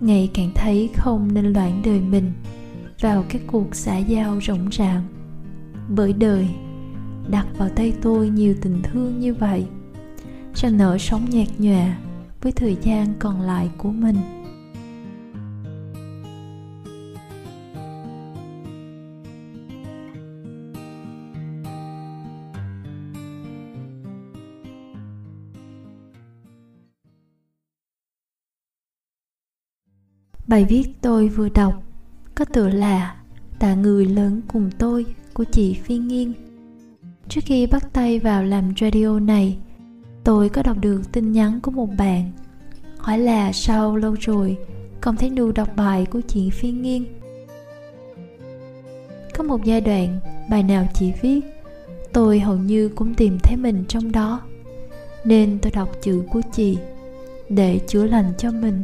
[0.00, 2.32] ngày càng thấy không nên loạn đời mình
[3.00, 5.02] vào các cuộc xã giao rộng ràng
[5.88, 6.48] bởi đời
[7.28, 9.66] đặt vào tay tôi nhiều tình thương như vậy
[10.54, 11.96] sao nỡ sống nhạt nhòa
[12.42, 14.16] với thời gian còn lại của mình.
[30.48, 31.82] Bài viết tôi vừa đọc
[32.34, 33.16] có tựa là
[33.58, 36.32] Tạ người lớn cùng tôi của chị Phi Nghiên.
[37.28, 39.58] Trước khi bắt tay vào làm radio này,
[40.24, 42.30] tôi có đọc được tin nhắn của một bạn
[42.98, 44.56] hỏi là sao lâu rồi
[45.00, 47.04] không thấy nu đọc bài của chị Phi Nghiên.
[49.34, 50.18] Có một giai đoạn
[50.50, 51.40] bài nào chị viết,
[52.12, 54.40] tôi hầu như cũng tìm thấy mình trong đó,
[55.24, 56.78] nên tôi đọc chữ của chị
[57.48, 58.82] để chữa lành cho mình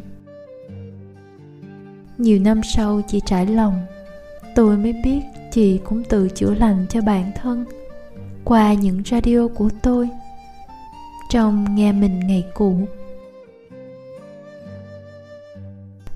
[2.19, 3.87] nhiều năm sau chị trải lòng.
[4.55, 5.21] Tôi mới biết
[5.53, 7.65] chị cũng tự chữa lành cho bản thân
[8.45, 10.09] qua những radio của tôi,
[11.31, 12.79] trong nghe mình ngày cũ.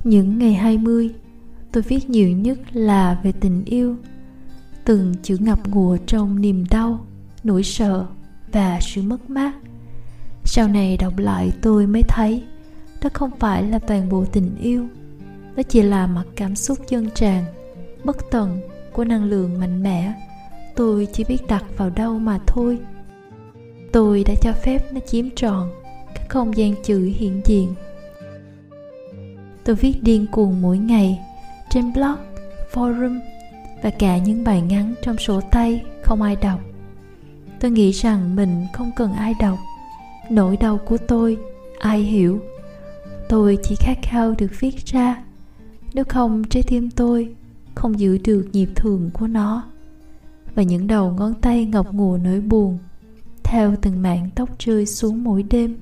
[0.04, 1.11] Những ngày 20
[1.72, 3.96] tôi viết nhiều nhất là về tình yêu,
[4.84, 7.07] từng chữ ngập ngùa trong niềm đau,
[7.44, 8.07] nỗi sợ
[8.53, 9.53] và sự mất mát.
[10.44, 12.44] Sau này đọc lại tôi mới thấy
[13.03, 14.86] đó không phải là toàn bộ tình yêu
[15.59, 17.44] đó chỉ là mặt cảm xúc dân tràn,
[18.04, 18.61] bất tận
[18.92, 20.12] của năng lượng mạnh mẽ.
[20.76, 22.78] Tôi chỉ biết đặt vào đâu mà thôi.
[23.92, 25.70] Tôi đã cho phép nó chiếm trọn
[26.14, 27.74] các không gian chữ hiện diện.
[29.64, 31.18] Tôi viết điên cuồng mỗi ngày
[31.70, 32.16] trên blog,
[32.72, 33.20] forum
[33.82, 36.61] và cả những bài ngắn trong sổ tay không ai đọc.
[37.61, 39.59] Tôi nghĩ rằng mình không cần ai đọc.
[40.30, 41.36] Nỗi đau của tôi,
[41.78, 42.40] ai hiểu?
[43.28, 45.22] Tôi chỉ khát khao được viết ra
[45.95, 47.34] nếu không, trái tim tôi
[47.74, 49.62] không giữ được nhịp thường của nó.
[50.55, 52.78] Và những đầu ngón tay ngọc ngùa nỗi buồn
[53.45, 55.76] theo từng mảng tóc rơi xuống mỗi đêm.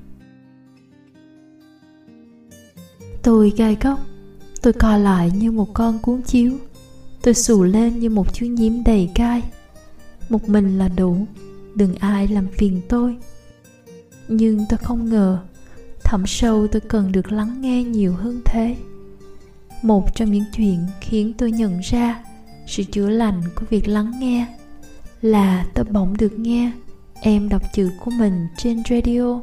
[3.23, 4.01] Tôi gai góc,
[4.63, 6.53] tôi co lại như một con cuốn chiếu.
[7.23, 9.43] Tôi xù lên như một chú nhím đầy gai.
[10.29, 11.27] Một mình là đủ,
[11.75, 13.17] đừng ai làm phiền tôi.
[14.29, 15.39] Nhưng tôi không ngờ,
[16.05, 18.77] thẳm sâu tôi cần được lắng nghe nhiều hơn thế
[19.87, 22.25] một trong những chuyện khiến tôi nhận ra
[22.67, 24.47] sự chữa lành của việc lắng nghe
[25.23, 26.73] là tôi bỗng được nghe
[27.21, 29.41] em đọc chữ của mình trên radio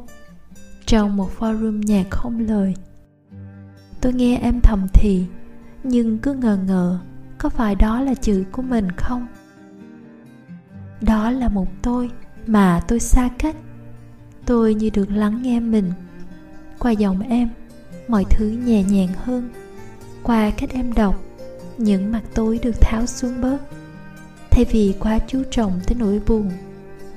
[0.86, 2.74] trong một forum nhạc không lời.
[4.00, 5.24] Tôi nghe em thầm thì,
[5.82, 6.98] nhưng cứ ngờ ngờ
[7.38, 9.26] có phải đó là chữ của mình không?
[11.00, 12.10] Đó là một tôi
[12.46, 13.56] mà tôi xa cách.
[14.46, 15.92] Tôi như được lắng nghe mình,
[16.78, 17.48] qua giọng em,
[18.08, 19.48] mọi thứ nhẹ nhàng hơn
[20.24, 21.22] qua cách em đọc,
[21.78, 23.58] những mặt tối được tháo xuống bớt.
[24.50, 26.50] Thay vì quá chú trọng tới nỗi buồn,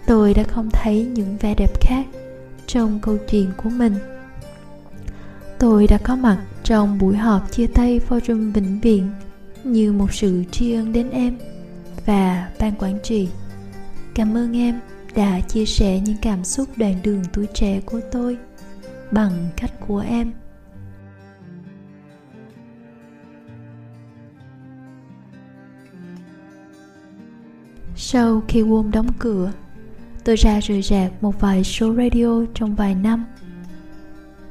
[0.07, 2.05] tôi đã không thấy những vẻ đẹp khác
[2.67, 3.95] trong câu chuyện của mình.
[5.59, 9.09] Tôi đã có mặt trong buổi họp chia tay forum bệnh viện
[9.63, 11.37] như một sự tri ân đến em
[12.05, 13.27] và ban quản trị.
[14.15, 14.79] Cảm ơn em
[15.15, 18.37] đã chia sẻ những cảm xúc đoạn đường tuổi trẻ của tôi
[19.11, 20.31] bằng cách của em.
[28.09, 29.51] Sau khi Wom đóng cửa,
[30.23, 33.25] tôi ra rời rạc một vài số radio trong vài năm.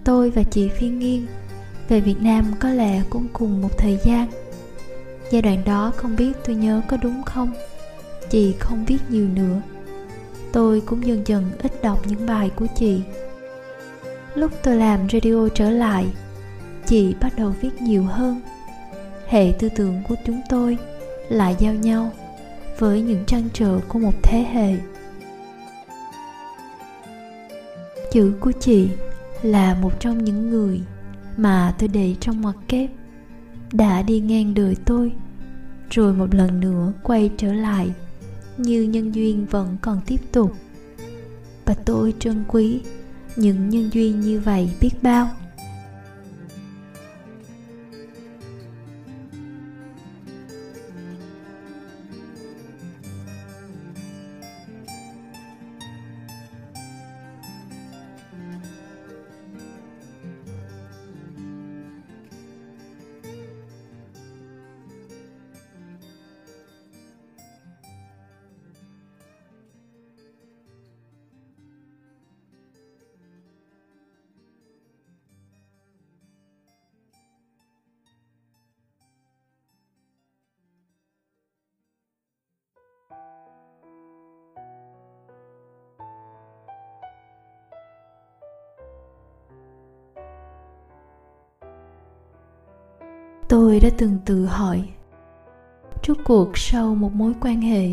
[0.04, 1.26] Tôi và chị Phi Nghiên
[1.88, 4.28] về Việt Nam có lẽ cũng cùng một thời gian.
[5.30, 7.52] giai đoạn đó không biết tôi nhớ có đúng không?
[8.30, 9.60] Chị không viết nhiều nữa.
[10.52, 13.00] Tôi cũng dần dần ít đọc những bài của chị.
[14.34, 16.06] Lúc tôi làm radio trở lại
[16.86, 18.40] chị bắt đầu viết nhiều hơn.
[19.26, 20.78] Hệ tư tưởng của chúng tôi
[21.28, 22.12] lại giao nhau
[22.78, 24.76] với những trăn trở của một thế hệ.
[28.12, 28.88] Chữ của chị
[29.42, 30.80] là một trong những người
[31.36, 32.90] mà tôi để trong mặt kép,
[33.72, 35.12] đã đi ngang đời tôi,
[35.90, 37.90] rồi một lần nữa quay trở lại
[38.56, 40.52] như nhân duyên vẫn còn tiếp tục.
[41.64, 42.80] Và tôi trân quý
[43.36, 45.30] những nhân duyên như vậy biết bao.
[93.56, 94.88] Tôi đã từng tự hỏi,
[96.06, 97.88] rốt cuộc sau một mối quan hệ,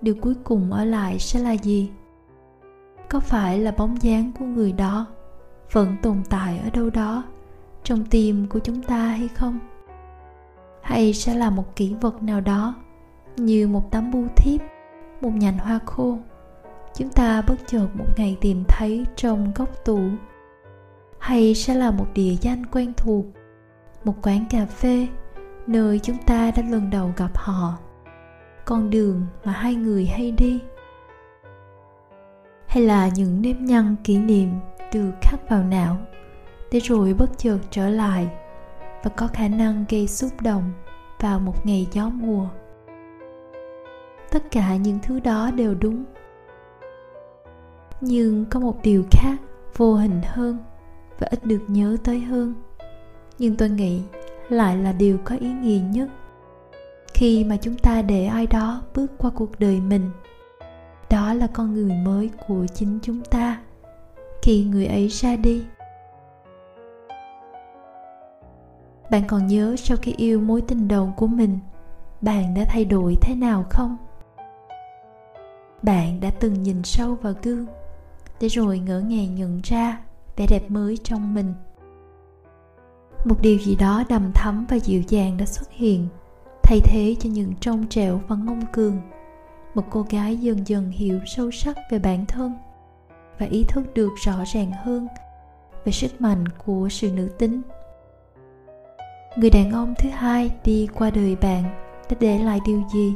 [0.00, 1.90] điều cuối cùng ở lại sẽ là gì?
[3.08, 5.06] Có phải là bóng dáng của người đó
[5.72, 7.22] vẫn tồn tại ở đâu đó
[7.84, 9.58] trong tim của chúng ta hay không?
[10.82, 12.74] Hay sẽ là một kỷ vật nào đó
[13.36, 14.60] như một tấm bưu thiếp,
[15.20, 16.18] một nhành hoa khô,
[16.94, 20.00] chúng ta bất chợt một ngày tìm thấy trong góc tủ?
[21.18, 23.24] Hay sẽ là một địa danh quen thuộc
[24.04, 25.06] một quán cà phê
[25.66, 27.78] nơi chúng ta đã lần đầu gặp họ.
[28.64, 30.60] Con đường mà hai người hay đi,
[32.66, 34.48] hay là những nếp nhăn kỷ niệm
[34.92, 35.96] được khắc vào não
[36.72, 38.28] để rồi bất chợt trở lại
[39.02, 40.72] và có khả năng gây xúc động
[41.20, 42.48] vào một ngày gió mùa.
[44.30, 46.04] Tất cả những thứ đó đều đúng.
[48.00, 49.36] Nhưng có một điều khác
[49.76, 50.58] vô hình hơn
[51.18, 52.54] và ít được nhớ tới hơn
[53.38, 54.00] nhưng tôi nghĩ
[54.48, 56.08] lại là điều có ý nghĩa nhất
[57.22, 60.10] khi mà chúng ta để ai đó bước qua cuộc đời mình.
[61.10, 63.60] Đó là con người mới của chính chúng ta
[64.42, 65.64] khi người ấy ra đi.
[69.10, 71.58] Bạn còn nhớ sau khi yêu mối tình đầu của mình,
[72.20, 73.96] bạn đã thay đổi thế nào không?
[75.82, 77.66] Bạn đã từng nhìn sâu vào gương
[78.40, 80.00] để rồi ngỡ ngàng nhận ra
[80.36, 81.54] vẻ đẹp mới trong mình
[83.24, 86.08] một điều gì đó đầm thắm và dịu dàng đã xuất hiện,
[86.62, 89.00] thay thế cho những trong trẻo và ngông cường
[89.74, 92.52] một cô gái dần dần hiểu sâu sắc về bản thân
[93.38, 95.08] và ý thức được rõ ràng hơn
[95.84, 97.62] về sức mạnh của sự nữ tính.
[99.36, 101.62] Người đàn ông thứ hai đi qua đời bạn
[102.10, 103.14] đã để lại điều gì?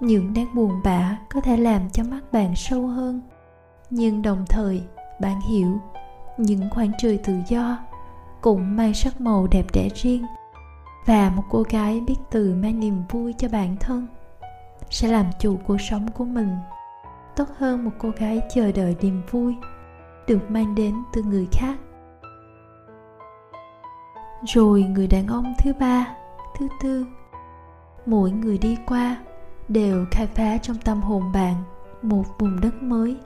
[0.00, 3.20] Những nét buồn bã có thể làm cho mắt bạn sâu hơn,
[3.90, 4.82] nhưng đồng thời
[5.20, 5.78] bạn hiểu
[6.38, 7.78] những khoảng trời tự do
[8.44, 10.24] cũng mang sắc màu đẹp đẽ riêng
[11.06, 14.06] và một cô gái biết từ mang niềm vui cho bản thân
[14.90, 16.56] sẽ làm chủ cuộc sống của mình.
[17.36, 19.56] Tốt hơn một cô gái chờ đợi niềm vui
[20.26, 21.78] được mang đến từ người khác.
[24.46, 26.06] Rồi người đàn ông thứ ba,
[26.58, 27.06] thứ tư,
[28.06, 29.16] mỗi người đi qua
[29.68, 31.54] đều khai phá trong tâm hồn bạn
[32.02, 33.16] một vùng đất mới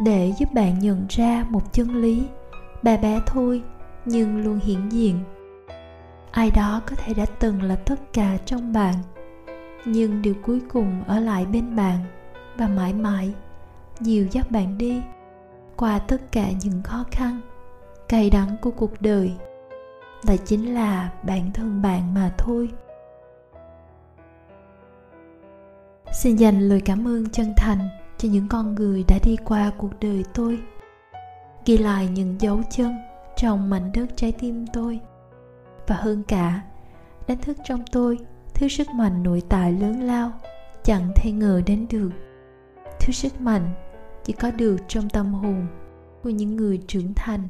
[0.00, 2.26] để giúp bạn nhận ra một chân lý.
[2.82, 3.62] Bà bé thôi
[4.06, 5.24] nhưng luôn hiển diện.
[6.30, 8.94] Ai đó có thể đã từng là tất cả trong bạn,
[9.84, 11.98] nhưng điều cuối cùng ở lại bên bạn
[12.56, 13.34] và mãi mãi
[14.00, 15.02] dìu dắt bạn đi
[15.76, 17.40] qua tất cả những khó khăn,
[18.08, 19.32] cay đắng của cuộc đời.
[20.26, 22.70] Là chính là bản thân bạn mà thôi.
[26.12, 27.88] Xin dành lời cảm ơn chân thành
[28.18, 30.58] cho những con người đã đi qua cuộc đời tôi.
[31.66, 32.96] Ghi lại những dấu chân
[33.36, 35.00] trong mảnh đất trái tim tôi.
[35.86, 36.62] Và hơn cả,
[37.28, 38.18] đánh thức trong tôi
[38.54, 40.32] thứ sức mạnh nội tại lớn lao,
[40.84, 42.10] chẳng thể ngờ đến được.
[43.00, 43.74] Thứ sức mạnh
[44.24, 45.66] chỉ có được trong tâm hồn
[46.22, 47.48] của những người trưởng thành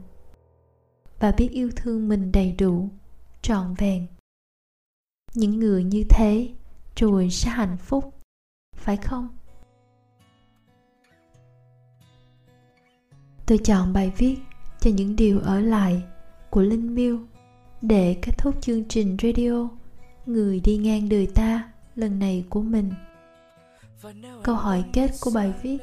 [1.20, 2.89] và biết yêu thương mình đầy đủ,
[3.43, 4.07] trọn vẹn.
[5.34, 6.49] Những người như thế
[6.97, 8.14] rồi sẽ hạnh phúc,
[8.76, 9.28] phải không?
[13.47, 14.37] Tôi chọn bài viết
[14.87, 16.03] cho những điều ở lại
[16.51, 17.18] của Linh Miêu
[17.82, 19.68] để kết thúc chương trình radio,
[20.26, 22.91] người đi ngang đời ta, lần này của mình
[24.43, 25.78] câu hỏi kết của bài viết,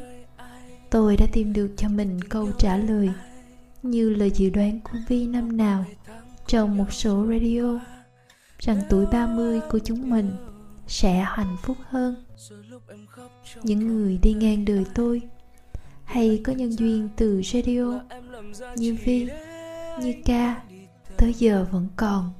[0.89, 3.09] tôi đã tìm được cho mình câu trả lời
[3.83, 5.85] như lời dự đoán của Vi năm nào
[6.47, 7.79] trong một số radio,
[8.59, 10.31] rằng tuổi 30 của chúng mình
[10.87, 12.15] sẽ hạnh phúc hơn.
[13.63, 15.21] Những người đi ngang đời tôi
[16.13, 18.01] hay có nhân duyên từ radio
[18.75, 19.27] như Vi,
[20.01, 20.61] như ca
[21.17, 22.33] tới giờ vẫn còn.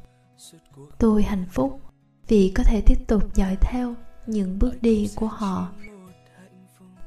[0.97, 1.81] Tôi hạnh phúc
[2.27, 3.95] vì có thể tiếp tục dõi theo
[4.27, 5.71] những bước đi của họ.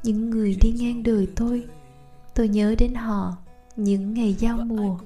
[0.03, 1.65] Những người đi ngang đời tôi,
[2.35, 3.37] tôi nhớ đến họ
[3.77, 4.99] những ngày giao mùa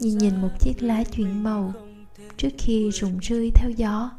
[0.00, 1.72] như nhìn một chiếc lá chuyển màu
[2.36, 4.10] trước khi rụng rơi theo gió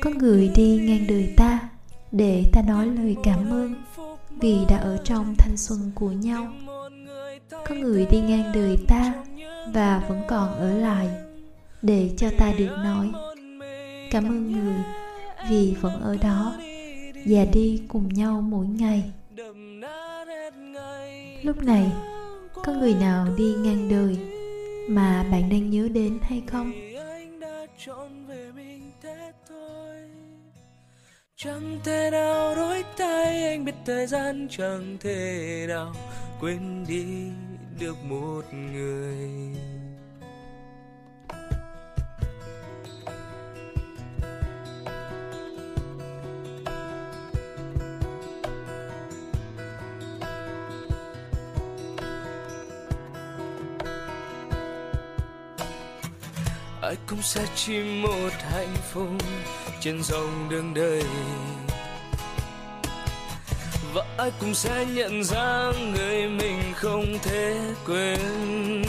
[0.00, 1.68] có người đi ngang đời ta
[2.12, 3.74] để ta nói lời cảm ơn
[4.40, 6.52] vì đã ở trong thanh xuân của nhau.
[7.50, 9.12] Có người đi ngang đời ta
[9.74, 11.08] và vẫn còn ở lại
[11.82, 13.10] để cho ta được nói,
[14.10, 14.74] cảm ơn người
[15.50, 16.54] vì vẫn ở đó
[17.26, 19.12] và đi cùng nhau mỗi ngày.
[21.42, 21.92] Lúc này,
[22.64, 24.18] có người nào đi ngang đời
[24.88, 26.72] mà bạn đang nhớ đến hay không?
[31.38, 35.94] Chẳng thể nào đổi tay anh biết thời gian chẳng thể nào
[36.40, 37.04] quên đi
[37.80, 39.65] được một người.
[56.86, 59.08] Ai cũng sẽ chỉ một hạnh phúc
[59.80, 61.02] trên dòng đường đời.
[63.94, 67.56] Và ai cũng sẽ nhận ra người mình không thể
[67.86, 68.84] quên.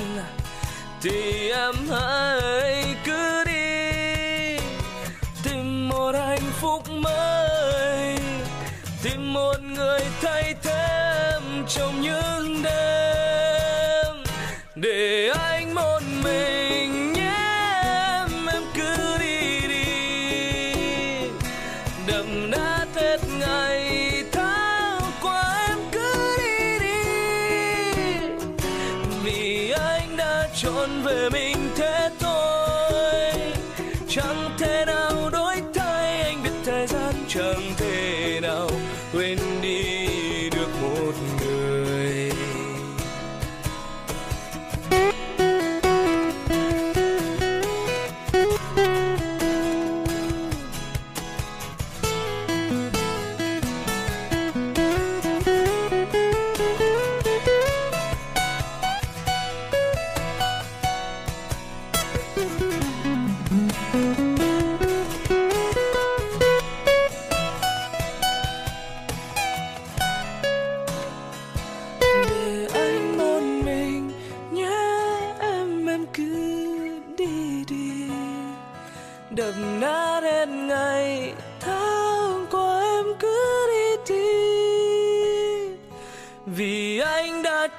[1.01, 4.57] Thì em hãy cứ đi,
[5.43, 8.17] tìm một hạnh phúc mới,
[9.03, 10.87] tìm một người thay thế
[11.67, 12.36] trong những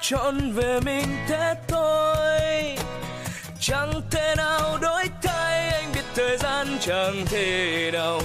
[0.09, 2.75] chọn về mình thế thôi.
[3.59, 8.21] Chẳng thể nào đổi thay, anh biết thời gian chẳng thể nào